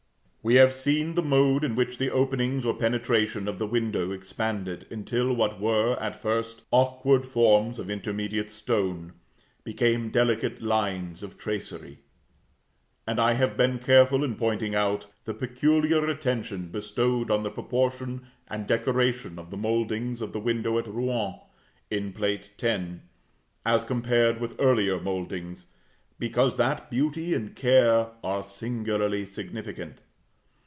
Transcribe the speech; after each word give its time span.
We 0.43 0.55
have 0.55 0.73
seen 0.73 1.13
the 1.13 1.21
mode 1.21 1.63
in 1.63 1.75
which 1.75 1.99
the 1.99 2.09
openings 2.09 2.65
or 2.65 2.73
penetration 2.73 3.47
of 3.47 3.59
the 3.59 3.67
window 3.67 4.11
expanded, 4.11 4.87
until 4.89 5.31
what 5.35 5.59
were, 5.59 5.93
at 6.01 6.19
first, 6.19 6.63
awkward 6.71 7.27
forms 7.27 7.77
of 7.77 7.91
intermediate 7.91 8.49
stone, 8.49 9.13
became 9.63 10.09
delicate 10.09 10.59
lines 10.59 11.21
of 11.21 11.37
tracery: 11.37 11.99
and 13.05 13.19
I 13.19 13.33
have 13.33 13.55
been 13.55 13.77
careful 13.77 14.23
in 14.23 14.33
pointing 14.35 14.73
out 14.73 15.05
the 15.25 15.35
peculiar 15.35 16.03
attention 16.07 16.69
bestowed 16.69 17.29
on 17.29 17.43
the 17.43 17.51
proportion 17.51 18.25
and 18.47 18.65
decoration 18.65 19.37
of 19.37 19.51
the 19.51 19.57
mouldings 19.57 20.23
of 20.23 20.33
the 20.33 20.39
window 20.39 20.79
at 20.79 20.87
Rouen, 20.87 21.35
in 21.91 22.13
Plate 22.13 22.49
X., 22.59 22.83
as 23.63 23.83
compared 23.83 24.41
with 24.41 24.59
earlier 24.59 24.99
mouldings, 24.99 25.67
because 26.17 26.55
that 26.55 26.89
beauty 26.89 27.35
and 27.35 27.55
care 27.55 28.07
are 28.23 28.43
singularly 28.43 29.23
significant. 29.27 30.01